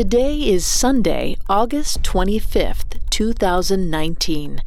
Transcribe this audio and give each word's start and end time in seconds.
Today 0.00 0.38
is 0.38 0.64
Sunday, 0.64 1.36
August 1.46 2.02
25th, 2.04 2.98
2019. 3.10 4.62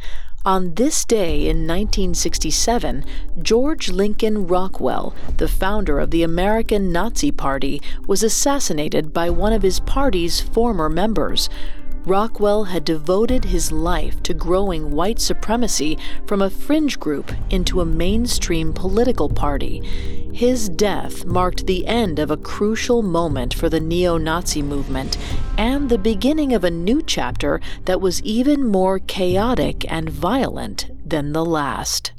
On 0.45 0.75
this 0.75 1.03
day 1.05 1.47
in 1.49 1.65
1967, 1.65 3.03
George 3.41 3.89
Lincoln 3.89 4.45
Rockwell, 4.45 5.15
the 5.37 5.47
founder 5.47 5.97
of 5.99 6.11
the 6.11 6.21
American 6.21 6.91
Nazi 6.91 7.31
Party, 7.31 7.81
was 8.05 8.21
assassinated 8.21 9.11
by 9.11 9.31
one 9.31 9.53
of 9.53 9.63
his 9.63 9.79
party's 9.79 10.39
former 10.39 10.87
members. 10.87 11.49
Rockwell 12.05 12.65
had 12.65 12.85
devoted 12.85 13.45
his 13.45 13.71
life 13.71 14.21
to 14.21 14.35
growing 14.35 14.91
white 14.91 15.19
supremacy 15.19 15.97
from 16.27 16.43
a 16.43 16.49
fringe 16.51 16.99
group 16.99 17.31
into 17.49 17.81
a 17.81 17.85
mainstream 17.85 18.71
political 18.71 19.29
party. 19.29 20.22
His 20.33 20.67
death 20.67 21.25
marked 21.25 21.67
the 21.67 21.85
end 21.85 22.17
of 22.17 22.31
a 22.31 22.37
crucial 22.37 23.03
moment 23.03 23.53
for 23.53 23.69
the 23.69 23.79
neo 23.79 24.17
Nazi 24.17 24.63
movement 24.63 25.15
and 25.59 25.89
the 25.89 25.99
beginning 25.99 26.53
of 26.53 26.63
a 26.63 26.71
new 26.71 27.03
chapter 27.03 27.61
that 27.85 28.01
was 28.01 28.19
even 28.23 28.65
more 28.65 28.97
chaotic 28.97 29.85
and 29.91 30.09
violent 30.09 30.89
than 31.07 31.33
the 31.33 31.45
last. 31.45 32.12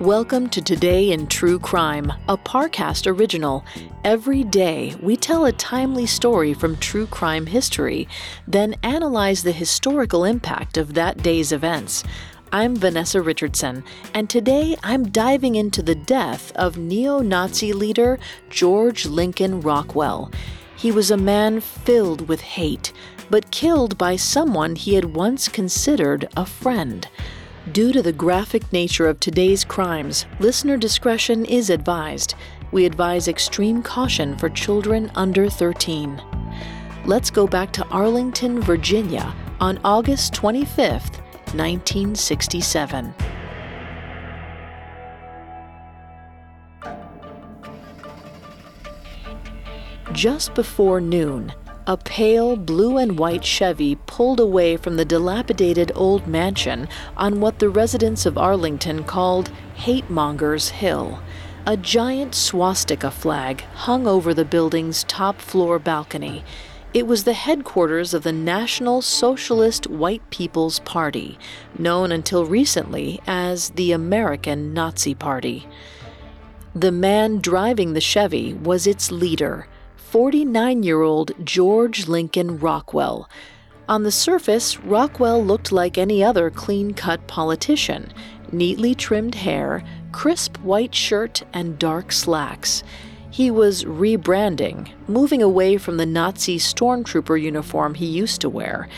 Welcome 0.00 0.50
to 0.50 0.60
Today 0.60 1.10
in 1.10 1.26
True 1.26 1.58
Crime, 1.58 2.12
a 2.28 2.36
Parcast 2.36 3.06
original. 3.06 3.64
Every 4.04 4.44
day, 4.44 4.94
we 5.00 5.16
tell 5.16 5.46
a 5.46 5.52
timely 5.52 6.04
story 6.04 6.52
from 6.52 6.76
true 6.76 7.06
crime 7.06 7.46
history, 7.46 8.06
then 8.46 8.76
analyze 8.82 9.42
the 9.42 9.52
historical 9.52 10.26
impact 10.26 10.76
of 10.76 10.92
that 10.92 11.22
day's 11.22 11.50
events. 11.50 12.04
I'm 12.52 12.76
Vanessa 12.76 13.22
Richardson, 13.22 13.82
and 14.12 14.28
today 14.28 14.76
I'm 14.82 15.08
diving 15.08 15.54
into 15.54 15.80
the 15.80 15.94
death 15.94 16.52
of 16.56 16.76
neo 16.76 17.20
Nazi 17.20 17.72
leader 17.72 18.18
George 18.50 19.06
Lincoln 19.06 19.62
Rockwell. 19.62 20.30
He 20.76 20.92
was 20.92 21.10
a 21.10 21.16
man 21.16 21.62
filled 21.62 22.28
with 22.28 22.42
hate, 22.42 22.92
but 23.30 23.50
killed 23.50 23.96
by 23.96 24.16
someone 24.16 24.76
he 24.76 24.92
had 24.92 25.16
once 25.16 25.48
considered 25.48 26.28
a 26.36 26.44
friend. 26.44 27.08
Due 27.72 27.92
to 27.92 28.00
the 28.00 28.12
graphic 28.12 28.72
nature 28.72 29.08
of 29.08 29.18
today's 29.18 29.64
crimes, 29.64 30.24
listener 30.38 30.76
discretion 30.76 31.44
is 31.44 31.68
advised. 31.68 32.36
We 32.70 32.86
advise 32.86 33.26
extreme 33.26 33.82
caution 33.82 34.38
for 34.38 34.48
children 34.48 35.10
under 35.16 35.50
13. 35.50 36.22
Let's 37.06 37.28
go 37.28 37.48
back 37.48 37.72
to 37.72 37.84
Arlington, 37.88 38.60
Virginia 38.60 39.34
on 39.58 39.80
August 39.84 40.32
25th, 40.32 41.18
1967. 41.54 43.12
Just 50.12 50.54
before 50.54 51.00
noon, 51.00 51.52
a 51.88 51.96
pale 51.96 52.56
blue 52.56 52.98
and 52.98 53.16
white 53.16 53.44
Chevy 53.44 53.94
pulled 54.06 54.40
away 54.40 54.76
from 54.76 54.96
the 54.96 55.04
dilapidated 55.04 55.92
old 55.94 56.26
mansion 56.26 56.88
on 57.16 57.40
what 57.40 57.60
the 57.60 57.68
residents 57.68 58.26
of 58.26 58.36
Arlington 58.36 59.04
called 59.04 59.50
Hate 59.74 60.10
Mongers 60.10 60.70
Hill. 60.70 61.20
A 61.64 61.76
giant 61.76 62.34
swastika 62.34 63.10
flag 63.10 63.60
hung 63.74 64.06
over 64.06 64.34
the 64.34 64.44
building's 64.44 65.04
top 65.04 65.40
floor 65.40 65.78
balcony. 65.78 66.44
It 66.92 67.06
was 67.06 67.22
the 67.22 67.34
headquarters 67.34 68.14
of 68.14 68.24
the 68.24 68.32
National 68.32 69.00
Socialist 69.00 69.86
White 69.86 70.28
People's 70.30 70.80
Party, 70.80 71.38
known 71.78 72.10
until 72.10 72.46
recently 72.46 73.20
as 73.28 73.70
the 73.70 73.92
American 73.92 74.74
Nazi 74.74 75.14
Party. 75.14 75.68
The 76.74 76.92
man 76.92 77.38
driving 77.38 77.92
the 77.92 78.00
Chevy 78.00 78.54
was 78.54 78.88
its 78.88 79.12
leader. 79.12 79.68
49 80.10 80.84
year 80.84 81.02
old 81.02 81.32
George 81.44 82.06
Lincoln 82.06 82.60
Rockwell. 82.60 83.28
On 83.88 84.04
the 84.04 84.12
surface, 84.12 84.78
Rockwell 84.78 85.44
looked 85.44 85.72
like 85.72 85.98
any 85.98 86.22
other 86.22 86.48
clean 86.48 86.94
cut 86.94 87.26
politician 87.26 88.12
neatly 88.52 88.94
trimmed 88.94 89.34
hair, 89.34 89.82
crisp 90.12 90.58
white 90.58 90.94
shirt, 90.94 91.42
and 91.52 91.76
dark 91.76 92.12
slacks. 92.12 92.84
He 93.32 93.50
was 93.50 93.82
rebranding, 93.82 94.88
moving 95.08 95.42
away 95.42 95.76
from 95.76 95.96
the 95.96 96.06
Nazi 96.06 96.56
stormtrooper 96.58 97.42
uniform 97.42 97.94
he 97.94 98.06
used 98.06 98.40
to 98.42 98.48
wear. 98.48 98.88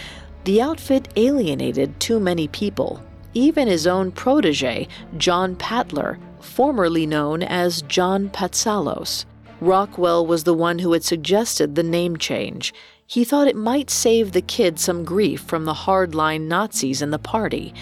The 0.44 0.60
outfit 0.60 1.08
alienated 1.16 1.98
too 2.00 2.20
many 2.20 2.48
people, 2.48 3.02
even 3.32 3.66
his 3.66 3.86
own 3.86 4.12
protege, 4.12 4.88
John 5.16 5.56
Patler, 5.56 6.18
formerly 6.40 7.06
known 7.06 7.42
as 7.42 7.80
John 7.82 8.28
Patsalos. 8.28 9.24
Rockwell 9.60 10.24
was 10.24 10.44
the 10.44 10.54
one 10.54 10.78
who 10.78 10.92
had 10.92 11.04
suggested 11.04 11.74
the 11.74 11.82
name 11.82 12.16
change. 12.16 12.72
He 13.06 13.24
thought 13.24 13.48
it 13.48 13.56
might 13.56 13.90
save 13.90 14.32
the 14.32 14.42
kid 14.42 14.78
some 14.78 15.04
grief 15.04 15.40
from 15.40 15.64
the 15.64 15.74
hardline 15.74 16.42
Nazis 16.42 17.02
in 17.02 17.10
the 17.10 17.18
party. 17.18 17.74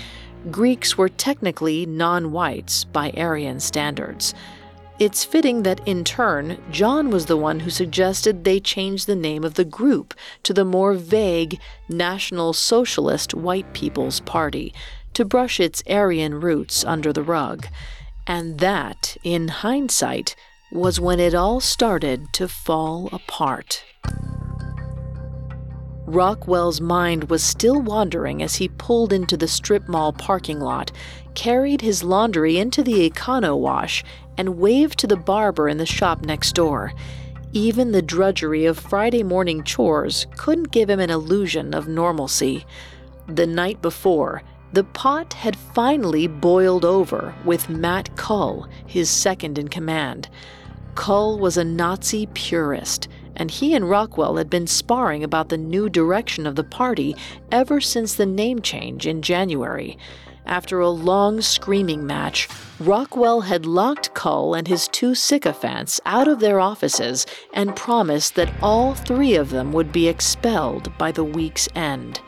Greeks 0.50 0.96
were 0.96 1.08
technically 1.08 1.84
non 1.84 2.32
whites 2.32 2.84
by 2.84 3.10
Aryan 3.16 3.60
standards. 3.60 4.34
It's 4.98 5.24
fitting 5.24 5.62
that, 5.64 5.86
in 5.86 6.04
turn, 6.04 6.58
John 6.70 7.10
was 7.10 7.26
the 7.26 7.36
one 7.36 7.60
who 7.60 7.70
suggested 7.70 8.44
they 8.44 8.60
change 8.60 9.04
the 9.04 9.16
name 9.16 9.44
of 9.44 9.54
the 9.54 9.64
group 9.64 10.14
to 10.44 10.54
the 10.54 10.64
more 10.64 10.94
vague 10.94 11.60
National 11.86 12.54
Socialist 12.54 13.34
White 13.34 13.70
People's 13.74 14.20
Party 14.20 14.72
to 15.12 15.26
brush 15.26 15.60
its 15.60 15.82
Aryan 15.86 16.40
roots 16.40 16.82
under 16.84 17.12
the 17.12 17.22
rug. 17.22 17.66
And 18.26 18.58
that, 18.60 19.18
in 19.22 19.48
hindsight, 19.48 20.34
was 20.70 21.00
when 21.00 21.20
it 21.20 21.34
all 21.34 21.60
started 21.60 22.32
to 22.32 22.48
fall 22.48 23.08
apart. 23.12 23.84
Rockwell's 26.06 26.80
mind 26.80 27.30
was 27.30 27.42
still 27.42 27.80
wandering 27.80 28.40
as 28.42 28.56
he 28.56 28.68
pulled 28.68 29.12
into 29.12 29.36
the 29.36 29.48
strip 29.48 29.88
mall 29.88 30.12
parking 30.12 30.60
lot, 30.60 30.92
carried 31.34 31.80
his 31.80 32.04
laundry 32.04 32.58
into 32.58 32.82
the 32.82 33.10
Econo 33.10 33.58
Wash, 33.58 34.04
and 34.38 34.58
waved 34.58 34.98
to 35.00 35.08
the 35.08 35.16
barber 35.16 35.68
in 35.68 35.78
the 35.78 35.86
shop 35.86 36.22
next 36.22 36.54
door. 36.54 36.92
Even 37.52 37.90
the 37.90 38.02
drudgery 38.02 38.66
of 38.66 38.78
Friday 38.78 39.22
morning 39.22 39.64
chores 39.64 40.26
couldn't 40.36 40.70
give 40.70 40.88
him 40.88 41.00
an 41.00 41.10
illusion 41.10 41.74
of 41.74 41.88
normalcy. 41.88 42.64
The 43.26 43.46
night 43.46 43.82
before, 43.82 44.42
the 44.72 44.84
pot 44.84 45.32
had 45.32 45.56
finally 45.56 46.26
boiled 46.26 46.84
over 46.84 47.34
with 47.44 47.68
Matt 47.68 48.14
Koehl, 48.16 48.68
his 48.86 49.08
second 49.08 49.58
in 49.58 49.68
command. 49.68 50.28
Koehl 50.94 51.38
was 51.38 51.56
a 51.56 51.64
Nazi 51.64 52.26
purist, 52.26 53.08
and 53.36 53.50
he 53.50 53.74
and 53.74 53.88
Rockwell 53.88 54.36
had 54.36 54.48
been 54.48 54.66
sparring 54.66 55.22
about 55.22 55.50
the 55.50 55.58
new 55.58 55.88
direction 55.88 56.46
of 56.46 56.56
the 56.56 56.64
party 56.64 57.14
ever 57.52 57.80
since 57.80 58.14
the 58.14 58.26
name 58.26 58.60
change 58.60 59.06
in 59.06 59.22
January. 59.22 59.98
After 60.46 60.80
a 60.80 60.90
long 60.90 61.40
screaming 61.40 62.06
match, 62.06 62.48
Rockwell 62.78 63.42
had 63.42 63.66
locked 63.66 64.14
Koehl 64.14 64.56
and 64.56 64.68
his 64.68 64.88
two 64.88 65.14
sycophants 65.14 66.00
out 66.06 66.28
of 66.28 66.38
their 66.38 66.60
offices 66.60 67.26
and 67.52 67.74
promised 67.74 68.36
that 68.36 68.52
all 68.62 68.94
three 68.94 69.34
of 69.34 69.50
them 69.50 69.72
would 69.72 69.90
be 69.90 70.06
expelled 70.06 70.96
by 70.96 71.10
the 71.10 71.24
week's 71.24 71.68
end. 71.74 72.20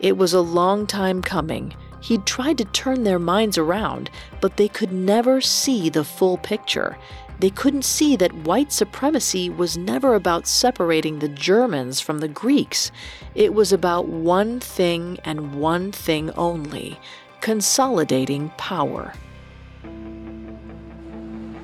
It 0.00 0.16
was 0.16 0.32
a 0.32 0.40
long 0.40 0.86
time 0.86 1.22
coming. 1.22 1.74
He'd 2.00 2.26
tried 2.26 2.58
to 2.58 2.64
turn 2.64 3.02
their 3.02 3.18
minds 3.18 3.58
around, 3.58 4.10
but 4.40 4.56
they 4.56 4.68
could 4.68 4.92
never 4.92 5.40
see 5.40 5.88
the 5.88 6.04
full 6.04 6.38
picture. 6.38 6.96
They 7.40 7.50
couldn't 7.50 7.84
see 7.84 8.16
that 8.16 8.34
white 8.34 8.72
supremacy 8.72 9.48
was 9.48 9.76
never 9.76 10.14
about 10.14 10.46
separating 10.46 11.18
the 11.18 11.28
Germans 11.28 12.00
from 12.00 12.18
the 12.18 12.28
Greeks. 12.28 12.90
It 13.34 13.54
was 13.54 13.72
about 13.72 14.08
one 14.08 14.58
thing 14.60 15.18
and 15.24 15.54
one 15.54 15.92
thing 15.92 16.30
only 16.32 16.98
consolidating 17.40 18.50
power. 18.56 19.12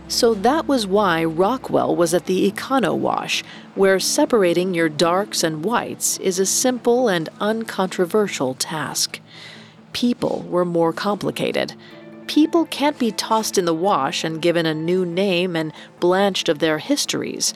So 0.06 0.35
that 0.35 0.69
was 0.69 0.87
why 0.87 1.25
Rockwell 1.25 1.97
was 1.97 2.15
at 2.15 2.27
the 2.27 2.51
Econo 2.51 2.97
Wash, 2.97 3.43
where 3.75 3.99
separating 3.99 4.75
your 4.75 4.89
darks 4.89 5.43
and 5.43 5.65
whites 5.65 6.19
is 6.19 6.39
a 6.39 6.47
simple 6.47 7.09
and 7.09 7.29
uncontroversial 7.41 8.55
task. 8.55 9.21
People 9.93 10.47
were 10.49 10.65
more 10.65 10.93
complicated. 10.93 11.75
people 12.27 12.65
can't 12.67 12.99
be 12.99 13.12
tossed 13.12 13.59
in 13.59 13.65
the 13.65 13.75
wash 13.75 14.25
and 14.25 14.43
given 14.43 14.67
a 14.67 14.75
new 14.75 15.05
name 15.05 15.56
and 15.56 15.73
blanched 16.01 16.49
of 16.49 16.59
their 16.59 16.79
histories. 16.79 17.55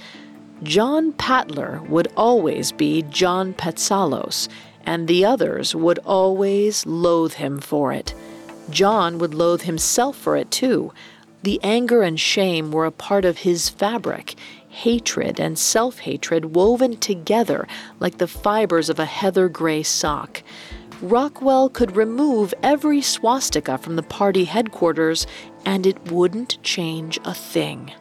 John 0.63 1.13
Patler 1.13 1.87
would 1.89 2.09
always 2.17 2.73
be 2.73 3.03
John 3.03 3.55
Patsalos, 3.55 4.49
and 4.85 5.07
the 5.07 5.25
others 5.25 5.75
would 5.75 5.99
always 6.01 6.85
loathe 6.87 7.35
him 7.35 7.61
for 7.61 7.93
it. 7.93 8.15
John 8.71 9.19
would 9.19 9.35
loathe 9.35 9.63
himself 9.63 10.17
for 10.17 10.37
it 10.37 10.51
too. 10.51 10.93
The 11.43 11.61
anger 11.63 12.03
and 12.03 12.19
shame 12.19 12.73
were 12.73 12.87
a 12.87 12.91
part 12.91 13.25
of 13.25 13.39
his 13.39 13.69
fabric, 13.69 14.35
hatred 14.69 15.39
and 15.39 15.59
self 15.59 16.01
hatred 16.01 16.57
woven 16.57 16.97
together 16.97 17.67
like 18.01 18.19
the 18.19 18.27
fibers 18.27 18.89
of 18.89 18.99
a 18.99 19.05
heather 19.05 19.49
gray 19.49 19.83
sock. 19.83 20.43
Rockwell 21.01 21.69
could 21.69 21.97
remove 21.97 22.53
every 22.63 23.01
swastika 23.01 23.79
from 23.79 23.95
the 23.95 24.03
party 24.03 24.45
headquarters 24.45 25.27
and 25.65 25.87
it 25.87 26.11
wouldn't 26.11 26.61
change 26.65 27.21
a 27.25 27.35
thing. 27.35 27.93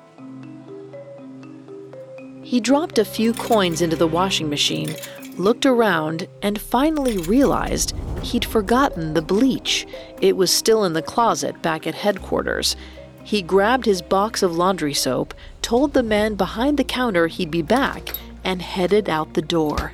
He 2.41 2.59
dropped 2.59 2.97
a 2.97 3.05
few 3.05 3.33
coins 3.33 3.81
into 3.81 3.97
the 3.97 4.07
washing 4.07 4.49
machine, 4.49 4.95
looked 5.37 5.65
around, 5.65 6.27
and 6.41 6.59
finally 6.59 7.17
realized 7.17 7.93
he'd 8.23 8.45
forgotten 8.45 9.13
the 9.13 9.21
bleach. 9.21 9.85
It 10.21 10.37
was 10.37 10.49
still 10.49 10.85
in 10.85 10.93
the 10.93 11.01
closet 11.01 11.61
back 11.61 11.85
at 11.85 11.93
headquarters. 11.93 12.75
He 13.27 13.41
grabbed 13.41 13.85
his 13.85 14.01
box 14.01 14.41
of 14.41 14.55
laundry 14.55 14.93
soap, 14.93 15.33
told 15.61 15.91
the 15.91 16.01
man 16.01 16.35
behind 16.35 16.77
the 16.77 16.85
counter 16.85 17.27
he'd 17.27 17.51
be 17.51 17.61
back, 17.61 18.13
and 18.45 18.61
headed 18.61 19.09
out 19.09 19.33
the 19.33 19.41
door. 19.41 19.91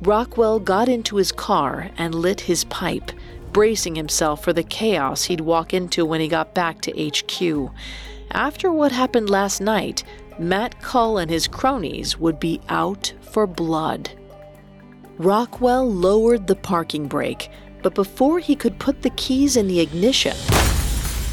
Rockwell 0.00 0.58
got 0.60 0.88
into 0.88 1.16
his 1.16 1.30
car 1.30 1.90
and 1.98 2.14
lit 2.14 2.40
his 2.40 2.64
pipe, 2.64 3.12
bracing 3.52 3.96
himself 3.96 4.42
for 4.42 4.54
the 4.54 4.62
chaos 4.62 5.24
he'd 5.24 5.42
walk 5.42 5.74
into 5.74 6.06
when 6.06 6.22
he 6.22 6.26
got 6.26 6.54
back 6.54 6.80
to 6.80 7.10
HQ. 7.10 7.70
After 8.30 8.72
what 8.72 8.92
happened 8.92 9.28
last 9.28 9.60
night, 9.60 10.02
Matt 10.38 10.80
Koehl 10.80 11.20
and 11.20 11.30
his 11.30 11.46
cronies 11.46 12.18
would 12.18 12.40
be 12.40 12.62
out 12.70 13.12
for 13.20 13.46
blood. 13.46 14.08
Rockwell 15.18 15.92
lowered 15.92 16.46
the 16.46 16.56
parking 16.56 17.08
brake, 17.08 17.50
but 17.82 17.94
before 17.94 18.38
he 18.38 18.56
could 18.56 18.78
put 18.78 19.02
the 19.02 19.10
keys 19.10 19.58
in 19.58 19.68
the 19.68 19.80
ignition, 19.80 20.34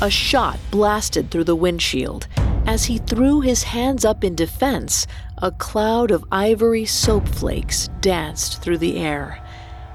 a 0.01 0.09
shot 0.09 0.59
blasted 0.71 1.29
through 1.29 1.43
the 1.43 1.55
windshield. 1.55 2.27
As 2.65 2.85
he 2.85 2.97
threw 2.97 3.41
his 3.41 3.63
hands 3.63 4.03
up 4.03 4.23
in 4.23 4.35
defense, 4.35 5.05
a 5.37 5.51
cloud 5.51 6.09
of 6.09 6.25
ivory 6.31 6.85
soap 6.85 7.27
flakes 7.27 7.87
danced 8.01 8.61
through 8.61 8.79
the 8.79 8.97
air. 8.97 9.39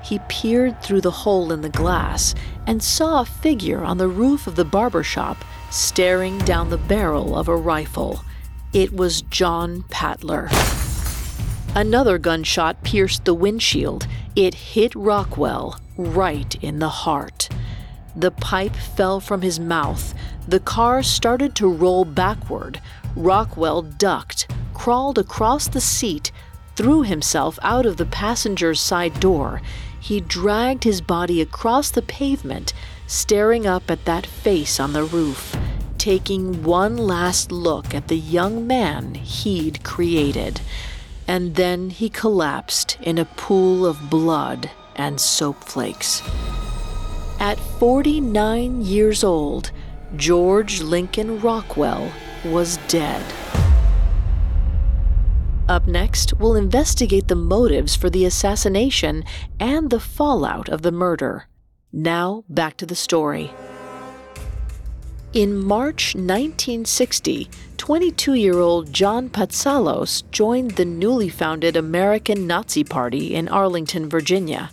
He 0.04 0.20
peered 0.28 0.80
through 0.80 1.00
the 1.00 1.10
hole 1.10 1.50
in 1.50 1.62
the 1.62 1.68
glass 1.68 2.36
and 2.66 2.80
saw 2.80 3.20
a 3.20 3.24
figure 3.24 3.82
on 3.82 3.98
the 3.98 4.06
roof 4.06 4.46
of 4.46 4.54
the 4.54 4.64
barber 4.64 5.02
shop 5.02 5.44
staring 5.70 6.38
down 6.38 6.70
the 6.70 6.78
barrel 6.78 7.36
of 7.36 7.48
a 7.48 7.56
rifle. 7.56 8.24
It 8.72 8.92
was 8.92 9.22
John 9.22 9.82
Patler. 9.90 10.48
Another 11.74 12.18
gunshot 12.18 12.84
pierced 12.84 13.24
the 13.24 13.34
windshield. 13.34 14.06
It 14.36 14.54
hit 14.54 14.94
Rockwell 14.94 15.80
right 15.96 16.54
in 16.62 16.78
the 16.78 16.88
heart. 16.88 17.48
The 18.16 18.30
pipe 18.30 18.74
fell 18.74 19.20
from 19.20 19.42
his 19.42 19.60
mouth. 19.60 20.14
The 20.48 20.60
car 20.60 21.02
started 21.02 21.54
to 21.56 21.68
roll 21.68 22.06
backward. 22.06 22.80
Rockwell 23.14 23.82
ducked, 23.82 24.50
crawled 24.72 25.18
across 25.18 25.68
the 25.68 25.82
seat, 25.82 26.32
threw 26.76 27.02
himself 27.02 27.58
out 27.62 27.84
of 27.84 27.98
the 27.98 28.06
passenger's 28.06 28.80
side 28.80 29.20
door. 29.20 29.60
He 30.00 30.20
dragged 30.20 30.84
his 30.84 31.00
body 31.00 31.42
across 31.42 31.90
the 31.90 32.02
pavement, 32.02 32.72
staring 33.06 33.66
up 33.66 33.90
at 33.90 34.04
that 34.06 34.26
face 34.26 34.80
on 34.80 34.92
the 34.94 35.04
roof, 35.04 35.56
taking 35.98 36.62
one 36.62 36.96
last 36.96 37.52
look 37.52 37.94
at 37.94 38.08
the 38.08 38.16
young 38.16 38.66
man 38.66 39.14
he'd 39.14 39.84
created. 39.84 40.60
And 41.28 41.56
then 41.56 41.90
he 41.90 42.08
collapsed 42.08 42.96
in 43.02 43.18
a 43.18 43.24
pool 43.24 43.84
of 43.84 44.08
blood 44.08 44.70
and 44.94 45.20
soap 45.20 45.64
flakes. 45.64 46.22
At 47.38 47.58
49 47.58 48.80
years 48.82 49.22
old, 49.22 49.70
George 50.16 50.80
Lincoln 50.80 51.40
Rockwell 51.40 52.10
was 52.44 52.78
dead. 52.88 53.22
Up 55.68 55.86
next, 55.86 56.32
we'll 56.38 56.54
investigate 56.54 57.28
the 57.28 57.34
motives 57.34 57.94
for 57.94 58.08
the 58.08 58.24
assassination 58.24 59.24
and 59.60 59.90
the 59.90 60.00
fallout 60.00 60.68
of 60.68 60.82
the 60.82 60.92
murder. 60.92 61.46
Now, 61.92 62.44
back 62.48 62.76
to 62.78 62.86
the 62.86 62.94
story. 62.94 63.50
In 65.32 65.58
March 65.58 66.14
1960, 66.14 67.50
22 67.76 68.34
year 68.34 68.58
old 68.58 68.92
John 68.92 69.28
Patsalos 69.28 70.22
joined 70.30 70.72
the 70.72 70.84
newly 70.86 71.28
founded 71.28 71.76
American 71.76 72.46
Nazi 72.46 72.84
Party 72.84 73.34
in 73.34 73.48
Arlington, 73.48 74.08
Virginia. 74.08 74.70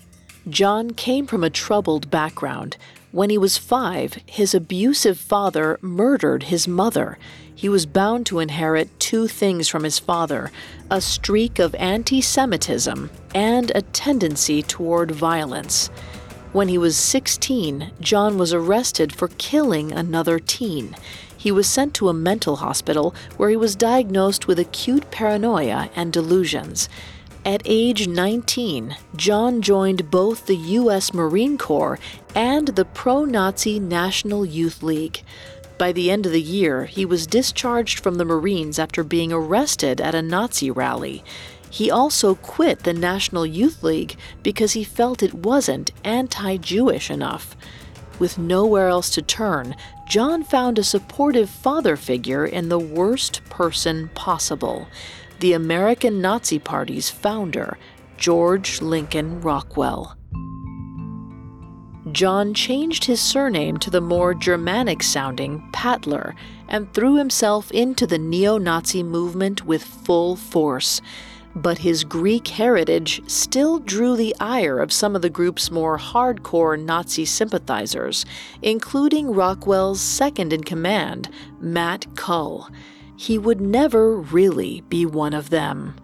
John 0.50 0.92
came 0.92 1.25
from 1.25 1.42
a 1.44 1.50
troubled 1.50 2.12
background. 2.12 2.75
When 3.12 3.30
he 3.30 3.38
was 3.38 3.57
five, 3.57 4.18
his 4.25 4.54
abusive 4.54 5.18
father 5.18 5.80
murdered 5.81 6.44
his 6.44 6.68
mother. 6.68 7.18
He 7.56 7.69
was 7.69 7.86
bound 7.86 8.25
to 8.25 8.40
inherit 8.40 9.00
two 9.00 9.30
things 9.30 9.69
from 9.69 9.84
his 9.84 10.00
father 10.00 10.51
a 10.92 11.00
streak 11.00 11.60
of 11.60 11.74
anti 11.75 12.19
Semitism 12.19 13.10
and 13.34 13.72
a 13.74 13.84
tendency 13.84 14.62
toward 14.62 15.12
violence. 15.12 15.88
When 16.51 16.68
he 16.68 16.78
was 16.78 16.98
16, 16.98 17.92
John 18.01 18.38
was 18.38 18.54
arrested 18.54 19.13
for 19.13 19.30
killing 19.38 19.94
another 19.94 20.39
teen. 20.39 20.96
He 21.38 21.51
was 21.51 21.68
sent 21.68 21.94
to 21.96 22.10
a 22.10 22.13
mental 22.13 22.57
hospital 22.57 23.16
where 23.38 23.50
he 23.50 23.56
was 23.56 23.75
diagnosed 23.75 24.48
with 24.48 24.60
acute 24.60 25.10
paranoia 25.10 25.89
and 25.96 26.12
delusions. 26.12 26.89
At 27.45 27.62
age 27.66 28.07
19, 28.07 28.95
John 29.18 29.62
joined 29.62 30.10
both 30.10 30.45
the 30.45 30.56
U.S. 30.56 31.13
Marine 31.13 31.57
Corps 31.57 32.00
and 32.34 32.69
the 32.69 32.86
pro 32.86 33.25
Nazi 33.25 33.81
National 33.81 34.45
Youth 34.45 34.81
League. 34.81 35.24
By 35.78 35.92
the 35.92 36.10
end 36.10 36.25
of 36.25 36.31
the 36.31 36.42
year, 36.42 36.86
he 36.86 37.04
was 37.04 37.28
discharged 37.28 38.00
from 38.00 38.16
the 38.16 38.24
Marines 38.24 38.80
after 38.80 39.04
being 39.04 39.34
arrested 39.34 40.00
at 40.00 40.16
a 40.16 40.22
Nazi 40.22 40.72
rally. 40.72 41.22
He 41.69 41.92
also 41.92 42.36
quit 42.36 42.84
the 42.84 42.94
National 42.94 43.46
Youth 43.46 43.84
League 43.84 44.16
because 44.42 44.72
he 44.72 44.86
felt 44.86 45.22
it 45.22 45.34
wasn't 45.34 45.92
anti 46.06 46.56
Jewish 46.56 47.12
enough. 47.12 47.57
With 48.19 48.38
nowhere 48.38 48.88
else 48.88 49.10
to 49.16 49.22
turn, 49.22 49.75
John 50.07 50.46
found 50.46 50.80
a 50.80 50.84
supportive 50.84 51.50
father 51.50 51.98
figure 51.98 52.46
in 52.46 52.70
the 52.70 52.79
worst 52.79 53.44
person 53.50 54.10
possible 54.15 54.88
the 55.40 55.54
American 55.54 56.22
Nazi 56.22 56.60
Party's 56.60 57.10
founder, 57.10 57.78
George 58.18 58.82
Lincoln 58.82 59.42
Rockwell. 59.42 60.16
John 62.12 62.54
changed 62.54 63.06
his 63.06 63.20
surname 63.20 63.78
to 63.78 63.90
the 63.90 64.02
more 64.02 64.34
Germanic 64.34 65.02
sounding 65.02 65.68
Patler 65.74 66.36
and 66.68 66.92
threw 66.94 67.16
himself 67.16 67.72
into 67.72 68.06
the 68.06 68.18
neo 68.18 68.58
Nazi 68.58 69.04
movement 69.04 69.66
with 69.66 69.84
full 69.84 70.36
force. 70.36 71.02
But 71.56 71.80
his 71.80 72.04
Greek 72.04 72.48
heritage 72.48 73.22
still 73.28 73.80
drew 73.80 74.16
the 74.16 74.36
ire 74.40 74.80
of 74.80 74.92
some 74.92 75.16
of 75.16 75.22
the 75.22 75.30
group's 75.30 75.72
more 75.72 75.98
hardcore 75.98 76.80
Nazi 76.80 77.25
sympathizers, 77.25 78.25
including 78.62 79.32
Rockwell's 79.34 80.02
second 80.02 80.52
in 80.52 80.63
command, 80.63 81.30
Matt 81.60 82.08
Koehl 82.16 82.70
he 83.24 83.38
would 83.38 83.62
never 83.62 84.18
really 84.18 84.82
be 84.89 85.06
one 85.06 85.34
of 85.34 85.50
them. 85.50 85.96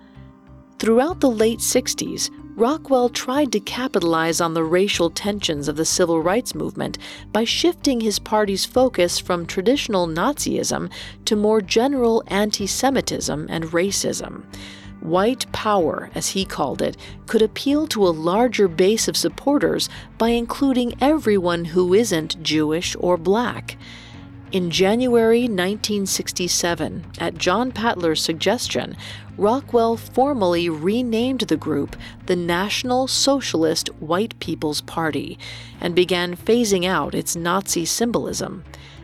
Throughout 0.77 1.19
the 1.19 1.29
late 1.29 1.59
60s, 1.59 2.29
Rockwell 2.55 3.09
tried 3.09 3.51
to 3.51 3.59
capitalize 3.59 4.39
on 4.39 4.53
the 4.53 4.63
racial 4.63 5.09
tensions 5.09 5.67
of 5.67 5.75
the 5.75 5.83
civil 5.83 6.21
rights 6.21 6.55
movement 6.55 6.97
by 7.33 7.43
shifting 7.43 7.99
his 7.99 8.19
party's 8.19 8.63
focus 8.63 9.19
from 9.19 9.45
traditional 9.45 10.07
Nazism 10.07 10.89
to 11.25 11.35
more 11.35 11.59
general 11.59 12.23
anti 12.27 12.65
Semitism 12.65 13.47
and 13.49 13.65
racism. 13.65 14.43
White 15.01 15.45
power, 15.51 16.09
as 16.15 16.29
he 16.29 16.45
called 16.45 16.81
it, 16.81 16.95
could 17.27 17.41
appeal 17.41 17.85
to 17.87 18.07
a 18.07 18.15
larger 18.29 18.69
base 18.69 19.09
of 19.09 19.17
supporters 19.17 19.89
by 20.17 20.29
including 20.29 20.95
everyone 21.01 21.65
who 21.65 21.93
isn't 21.93 22.41
Jewish 22.41 22.95
or 22.97 23.17
black. 23.17 23.77
In 24.51 24.71
January 24.71 25.41
1967, 25.41 27.05
at 27.19 27.37
John 27.37 27.71
Patler's 27.71 28.19
suggestion, 28.19 28.97
Rockwell 29.37 29.95
formally 29.95 30.69
renamed 30.69 31.41
the 31.41 31.55
group 31.55 31.95
the 32.25 32.35
National 32.35 33.07
Socialist 33.07 33.89
White 33.99 34.39
People's 34.39 34.81
Party 34.81 35.37
and 35.79 35.93
began 35.93 36.35
phasing 36.35 36.83
out 36.83 37.13
its 37.13 37.35
Nazi 37.35 37.85
symbolism. 37.85 38.63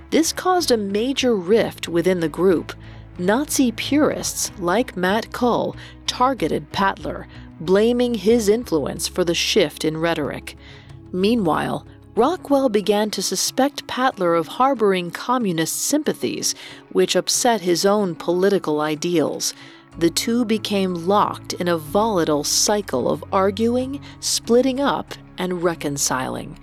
This 0.10 0.34
caused 0.34 0.72
a 0.72 0.78
major 0.78 1.36
rift 1.36 1.88
within 1.88 2.22
the 2.22 2.30
group. 2.30 2.74
Nazi 3.20 3.72
purists 3.72 4.52
like 4.58 4.98
Matt 4.98 5.30
Koehl 5.30 5.76
targeted 6.08 6.72
Patler, 6.72 7.28
blaming 7.60 8.16
his 8.16 8.50
influence 8.50 9.08
for 9.08 9.24
the 9.24 9.36
shift 9.36 9.86
in 9.86 9.96
rhetoric. 9.96 10.58
Meanwhile, 11.12 11.86
Rockwell 12.16 12.70
began 12.70 13.12
to 13.12 13.22
suspect 13.22 13.88
Patler 13.88 14.40
of 14.40 14.48
harboring 14.48 15.12
communist 15.12 15.82
sympathies, 15.82 16.56
which 16.94 17.14
upset 17.14 17.60
his 17.60 17.86
own 17.86 18.16
political 18.16 18.80
ideals. 18.80 19.54
The 20.00 20.10
two 20.10 20.46
became 20.46 21.08
locked 21.08 21.52
in 21.52 21.68
a 21.68 21.78
volatile 21.78 22.46
cycle 22.46 23.12
of 23.12 23.22
arguing, 23.34 24.00
splitting 24.22 24.80
up, 24.80 25.14
and 25.38 25.62
reconciling. 25.62 26.58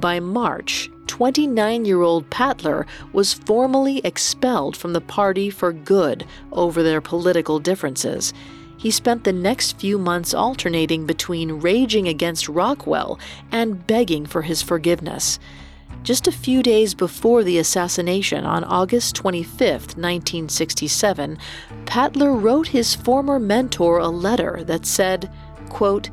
By 0.00 0.18
March, 0.18 0.90
29 1.06 1.84
year 1.84 2.02
old 2.02 2.28
Patler 2.28 2.84
was 3.12 3.32
formally 3.32 3.98
expelled 3.98 4.76
from 4.76 4.92
the 4.92 5.00
party 5.00 5.50
for 5.50 5.72
good 5.72 6.26
over 6.50 6.82
their 6.82 7.00
political 7.00 7.60
differences. 7.60 8.34
He 8.80 8.90
spent 8.90 9.24
the 9.24 9.32
next 9.34 9.78
few 9.78 9.98
months 9.98 10.32
alternating 10.32 11.04
between 11.04 11.60
raging 11.60 12.08
against 12.08 12.48
Rockwell 12.48 13.18
and 13.52 13.86
begging 13.86 14.24
for 14.24 14.40
his 14.40 14.62
forgiveness. 14.62 15.38
Just 16.02 16.26
a 16.26 16.32
few 16.32 16.62
days 16.62 16.94
before 16.94 17.44
the 17.44 17.58
assassination 17.58 18.46
on 18.46 18.64
August 18.64 19.14
25, 19.16 19.60
1967, 19.98 21.36
Patler 21.84 22.42
wrote 22.42 22.68
his 22.68 22.94
former 22.94 23.38
mentor 23.38 23.98
a 23.98 24.08
letter 24.08 24.64
that 24.64 24.86
said, 24.86 25.30
quote, 25.68 26.08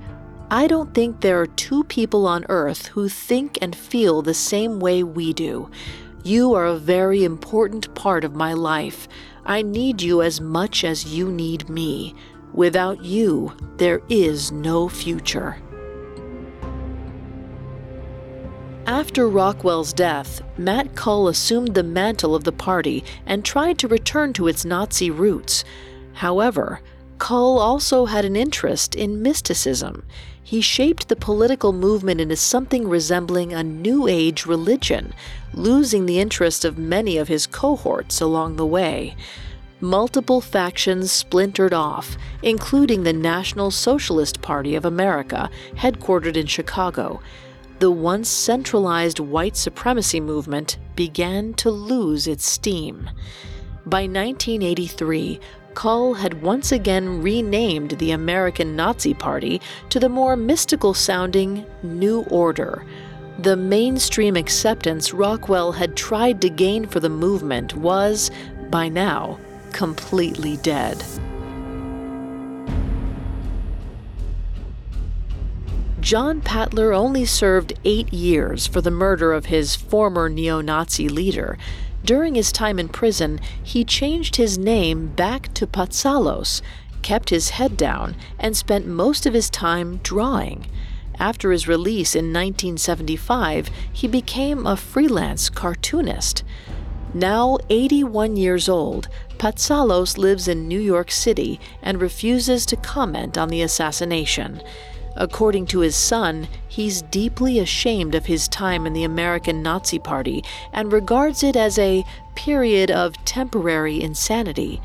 I 0.52 0.68
don't 0.68 0.94
think 0.94 1.22
there 1.22 1.40
are 1.40 1.48
two 1.48 1.86
people 1.86 2.28
on 2.28 2.46
earth 2.50 2.88
who 2.88 3.08
think 3.08 3.58
and 3.62 3.74
feel 3.74 4.22
the 4.22 4.34
same 4.34 4.82
way 4.82 5.04
we 5.04 5.32
do. 5.32 5.72
You 6.22 6.54
are 6.54 6.66
a 6.66 6.78
very 6.78 7.24
important 7.24 7.96
part 7.96 8.26
of 8.26 8.36
my 8.36 8.52
life. 8.52 9.08
I 9.46 9.62
need 9.62 10.02
you 10.02 10.22
as 10.22 10.42
much 10.42 10.84
as 10.84 11.06
you 11.06 11.32
need 11.32 11.70
me. 11.70 12.14
Without 12.54 13.04
you, 13.04 13.54
there 13.78 14.02
is 14.10 14.52
no 14.52 14.90
future. 14.90 15.58
After 18.88 19.28
Rockwell's 19.28 19.92
death, 19.92 20.42
Matt 20.58 20.96
Koehl 20.96 21.30
assumed 21.30 21.76
the 21.76 21.84
mantle 21.84 22.34
of 22.34 22.46
the 22.46 22.54
party 22.54 23.04
and 23.26 23.44
tried 23.44 23.78
to 23.80 23.88
return 23.88 24.32
to 24.34 24.48
its 24.48 24.64
Nazi 24.64 25.12
roots. 25.12 25.66
However, 26.14 26.80
Koehl 27.18 27.60
also 27.60 28.06
had 28.06 28.24
an 28.26 28.36
interest 28.36 28.96
in 28.96 29.22
mysticism. 29.22 30.06
He 30.42 30.62
shaped 30.62 31.10
the 31.10 31.16
political 31.18 31.74
movement 31.74 32.22
into 32.22 32.38
something 32.38 32.88
resembling 32.88 33.54
a 33.54 33.64
New 33.64 34.08
Age 34.08 34.46
religion, 34.46 35.14
losing 35.54 36.06
the 36.06 36.20
interest 36.20 36.64
of 36.64 36.78
many 36.78 37.18
of 37.18 37.28
his 37.28 37.46
cohorts 37.46 38.22
along 38.22 38.56
the 38.56 38.66
way 38.66 39.18
multiple 39.80 40.42
factions 40.42 41.12
splintered 41.12 41.74
off, 41.74 42.18
including 42.42 43.04
the 43.04 43.14
National 43.14 43.72
Socialist 43.72 44.42
Party 44.42 44.76
of 44.76 44.86
America, 44.86 45.50
headquartered 45.76 46.36
in 46.36 46.48
Chicago. 46.48 47.22
The 47.80 47.92
once 47.92 48.28
centralized 48.28 49.20
white 49.20 49.56
supremacy 49.56 50.20
movement 50.20 50.78
began 50.96 51.54
to 51.56 51.70
lose 51.70 52.28
its 52.28 52.50
steam. 52.50 53.10
By 53.86 54.02
1983, 54.02 55.40
Koehl 55.76 56.18
had 56.18 56.42
once 56.42 56.72
again 56.72 57.22
renamed 57.22 57.92
the 57.92 58.12
American 58.12 58.76
Nazi 58.76 59.14
Party 59.14 59.62
to 59.90 60.00
the 60.00 60.10
more 60.10 60.36
mystical 60.36 60.96
sounding 60.96 61.64
New 61.84 62.22
Order. 62.32 62.84
The 63.38 63.56
mainstream 63.56 64.36
acceptance 64.36 65.14
Rockwell 65.14 65.72
had 65.72 65.96
tried 65.96 66.42
to 66.42 66.50
gain 66.50 66.88
for 66.88 67.00
the 67.00 67.10
movement 67.10 67.76
was, 67.76 68.32
by 68.72 68.90
now, 68.90 69.40
completely 69.78 70.58
dead. 70.58 71.04
John 76.00 76.42
Patler 76.42 76.96
only 76.96 77.26
served 77.26 77.80
eight 77.86 78.12
years 78.12 78.66
for 78.66 78.82
the 78.82 78.90
murder 78.90 79.34
of 79.34 79.46
his 79.46 79.76
former 79.76 80.30
neo 80.30 80.62
Nazi 80.62 81.08
leader. 81.08 81.60
During 82.04 82.34
his 82.34 82.52
time 82.52 82.80
in 82.80 82.90
prison, 82.90 83.40
he 83.62 83.84
changed 83.86 84.38
his 84.38 84.58
name 84.58 85.10
back 85.10 85.54
to 85.54 85.68
Patsalos, 85.68 86.64
kept 87.04 87.30
his 87.30 87.52
head 87.52 87.78
down, 87.78 88.16
and 88.40 88.58
spent 88.58 88.88
most 88.88 89.28
of 89.28 89.36
his 89.36 89.48
time 89.48 89.98
drawing. 89.98 90.66
After 91.20 91.52
his 91.52 91.68
release 91.68 92.16
in 92.16 92.34
1975, 92.34 93.70
he 93.94 94.08
became 94.08 94.66
a 94.66 94.76
freelance 94.76 95.52
cartoonist. 95.52 96.44
Now 97.14 97.58
81 97.70 98.36
years 98.36 98.68
old, 98.68 99.08
Patsalos 99.38 100.18
lives 100.18 100.48
in 100.48 100.68
New 100.68 100.80
York 100.80 101.10
City 101.10 101.60
and 101.82 102.02
refuses 102.02 102.66
to 102.68 102.76
comment 102.76 103.38
on 103.38 103.50
the 103.50 103.62
assassination. 103.62 104.62
According 105.16 105.66
to 105.68 105.80
his 105.80 105.96
son, 105.96 106.48
he's 106.68 107.02
deeply 107.02 107.60
ashamed 107.60 108.14
of 108.14 108.28
his 108.28 108.48
time 108.48 108.86
in 108.86 108.94
the 108.94 109.04
American 109.04 109.64
Nazi 109.64 109.98
Party 109.98 110.44
and 110.72 110.92
regards 110.92 111.44
it 111.44 111.56
as 111.56 111.80
a 111.80 112.04
period 112.36 112.92
of 112.92 113.26
temporary 113.26 114.02
insanity. 114.02 114.80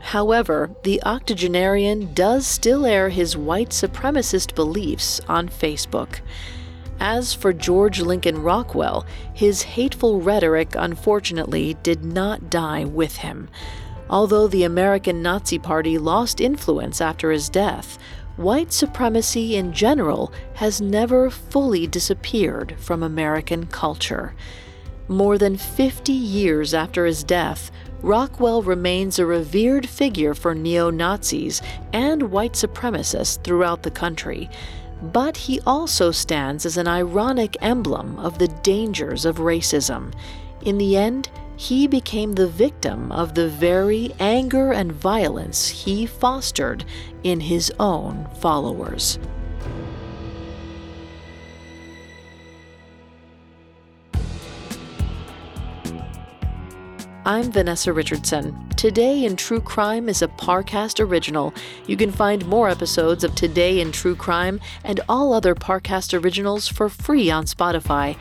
However, 0.00 0.70
the 0.82 1.02
octogenarian 1.04 2.12
does 2.12 2.46
still 2.46 2.84
air 2.86 3.08
his 3.08 3.36
white 3.36 3.70
supremacist 3.70 4.54
beliefs 4.54 5.20
on 5.28 5.48
Facebook. 5.48 6.20
As 7.00 7.32
for 7.32 7.52
George 7.52 8.00
Lincoln 8.00 8.42
Rockwell, 8.42 9.06
his 9.32 9.62
hateful 9.62 10.20
rhetoric 10.20 10.74
unfortunately 10.76 11.76
did 11.82 12.04
not 12.04 12.50
die 12.50 12.84
with 12.84 13.16
him. 13.16 13.48
Although 14.10 14.48
the 14.48 14.64
American 14.64 15.22
Nazi 15.22 15.58
Party 15.58 15.98
lost 15.98 16.40
influence 16.40 17.00
after 17.00 17.30
his 17.30 17.48
death, 17.48 17.98
white 18.36 18.72
supremacy 18.72 19.56
in 19.56 19.72
general 19.72 20.32
has 20.54 20.80
never 20.80 21.30
fully 21.30 21.86
disappeared 21.86 22.74
from 22.78 23.02
American 23.02 23.66
culture. 23.66 24.34
More 25.08 25.38
than 25.38 25.56
50 25.56 26.12
years 26.12 26.74
after 26.74 27.06
his 27.06 27.22
death, 27.24 27.70
Rockwell 28.02 28.62
remains 28.62 29.18
a 29.18 29.26
revered 29.26 29.88
figure 29.88 30.34
for 30.34 30.54
neo 30.54 30.90
Nazis 30.90 31.62
and 31.92 32.30
white 32.30 32.52
supremacists 32.52 33.42
throughout 33.42 33.82
the 33.82 33.90
country 33.90 34.48
but 35.02 35.36
he 35.36 35.60
also 35.66 36.10
stands 36.10 36.66
as 36.66 36.76
an 36.76 36.88
ironic 36.88 37.56
emblem 37.60 38.18
of 38.18 38.38
the 38.38 38.48
dangers 38.48 39.24
of 39.24 39.38
racism. 39.38 40.12
In 40.62 40.78
the 40.78 40.96
end, 40.96 41.30
he 41.56 41.86
became 41.86 42.32
the 42.32 42.46
victim 42.46 43.10
of 43.10 43.34
the 43.34 43.48
very 43.48 44.12
anger 44.20 44.72
and 44.72 44.92
violence 44.92 45.68
he 45.68 46.06
fostered 46.06 46.84
in 47.24 47.40
his 47.40 47.72
own 47.80 48.28
followers. 48.40 49.18
I'm 57.24 57.52
Vanessa 57.52 57.92
Richardson. 57.92 58.67
Today 58.78 59.24
in 59.24 59.34
True 59.34 59.60
Crime 59.60 60.08
is 60.08 60.22
a 60.22 60.28
Parcast 60.28 61.04
original. 61.04 61.52
You 61.88 61.96
can 61.96 62.12
find 62.12 62.46
more 62.46 62.68
episodes 62.68 63.24
of 63.24 63.34
Today 63.34 63.80
in 63.80 63.90
True 63.90 64.14
Crime 64.14 64.60
and 64.84 65.00
all 65.08 65.32
other 65.32 65.56
Parcast 65.56 66.16
originals 66.22 66.68
for 66.68 66.88
free 66.88 67.28
on 67.28 67.46
Spotify. 67.46 68.16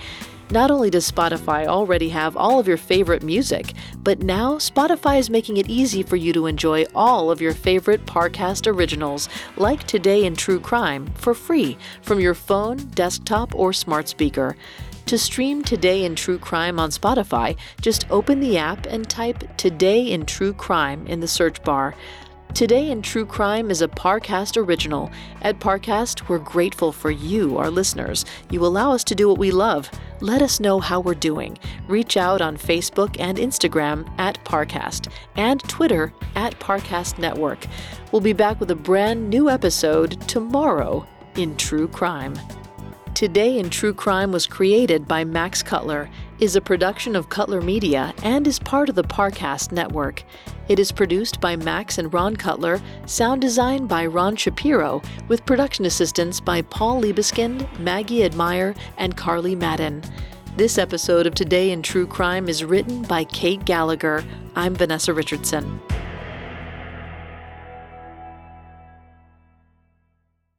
Not 0.49 0.71
only 0.71 0.89
does 0.89 1.11
Spotify 1.11 1.67
already 1.67 2.07
have 2.09 2.37
all 2.37 2.57
of 2.57 2.69
your 2.69 2.77
favorite 2.77 3.21
music, 3.21 3.73
but 3.97 4.23
now 4.23 4.53
Spotify 4.55 5.19
is 5.19 5.29
making 5.29 5.57
it 5.57 5.69
easy 5.69 6.03
for 6.03 6.15
you 6.15 6.31
to 6.31 6.45
enjoy 6.45 6.85
all 6.95 7.29
of 7.29 7.41
your 7.41 7.53
favorite 7.53 8.05
Parcast 8.05 8.65
originals, 8.65 9.27
like 9.57 9.83
Today 9.83 10.23
in 10.23 10.37
True 10.37 10.61
Crime, 10.61 11.07
for 11.15 11.33
free 11.33 11.77
from 12.01 12.21
your 12.21 12.33
phone, 12.33 12.77
desktop, 12.95 13.53
or 13.55 13.73
smart 13.73 14.07
speaker. 14.07 14.55
To 15.07 15.17
stream 15.17 15.63
Today 15.63 16.05
in 16.05 16.15
True 16.15 16.37
Crime 16.37 16.79
on 16.79 16.91
Spotify, 16.91 17.57
just 17.81 18.09
open 18.09 18.39
the 18.39 18.57
app 18.57 18.85
and 18.85 19.09
type 19.09 19.57
Today 19.57 20.01
in 20.01 20.25
True 20.25 20.53
Crime 20.53 21.05
in 21.07 21.19
the 21.19 21.27
search 21.27 21.61
bar. 21.63 21.93
Today 22.57 22.89
in 22.89 23.03
True 23.03 23.23
Crime 23.23 23.69
is 23.69 23.83
a 23.83 23.87
Parcast 23.87 24.57
original. 24.57 25.11
At 25.43 25.59
Parcast, 25.59 26.27
we're 26.27 26.39
grateful 26.39 26.91
for 26.91 27.11
you, 27.11 27.55
our 27.59 27.69
listeners. 27.69 28.25
You 28.49 28.65
allow 28.65 28.93
us 28.93 29.03
to 29.03 29.13
do 29.13 29.29
what 29.29 29.37
we 29.37 29.51
love. 29.51 29.91
Let 30.21 30.41
us 30.41 30.59
know 30.59 30.79
how 30.79 30.99
we're 30.99 31.13
doing. 31.13 31.59
Reach 31.87 32.17
out 32.17 32.41
on 32.41 32.57
Facebook 32.57 33.15
and 33.19 33.37
Instagram 33.37 34.11
at 34.17 34.43
Parcast 34.43 35.07
and 35.35 35.61
Twitter 35.69 36.11
at 36.33 36.59
Parcast 36.59 37.19
Network. 37.19 37.63
We'll 38.11 38.23
be 38.23 38.33
back 38.33 38.59
with 38.59 38.71
a 38.71 38.75
brand 38.75 39.29
new 39.29 39.51
episode 39.51 40.19
tomorrow 40.27 41.05
in 41.35 41.57
True 41.57 41.87
Crime. 41.87 42.33
Today 43.13 43.59
in 43.59 43.69
True 43.69 43.93
Crime 43.93 44.31
was 44.31 44.47
created 44.47 45.07
by 45.07 45.23
Max 45.23 45.61
Cutler, 45.61 46.09
is 46.39 46.55
a 46.55 46.61
production 46.61 47.15
of 47.15 47.29
Cutler 47.29 47.61
Media, 47.61 48.13
and 48.21 48.45
is 48.45 48.59
part 48.59 48.89
of 48.89 48.95
the 48.95 49.03
Parcast 49.03 49.71
network. 49.71 50.23
It 50.67 50.77
is 50.77 50.91
produced 50.91 51.41
by 51.41 51.55
Max 51.55 51.97
and 51.97 52.13
Ron 52.13 52.35
Cutler, 52.35 52.79
sound 53.05 53.41
design 53.41 53.87
by 53.87 54.05
Ron 54.05 54.35
Shapiro, 54.35 55.01
with 55.27 55.45
production 55.45 55.85
assistance 55.85 56.39
by 56.39 56.61
Paul 56.61 57.01
Liebeskind, 57.01 57.79
Maggie 57.79 58.23
Admire, 58.23 58.75
and 58.97 59.17
Carly 59.17 59.55
Madden. 59.55 60.03
This 60.55 60.77
episode 60.77 61.25
of 61.25 61.33
Today 61.33 61.71
in 61.71 61.81
True 61.81 62.05
Crime 62.05 62.49
is 62.49 62.63
written 62.63 63.01
by 63.03 63.23
Kate 63.23 63.65
Gallagher. 63.65 64.23
I'm 64.55 64.75
Vanessa 64.75 65.13
Richardson. 65.13 65.79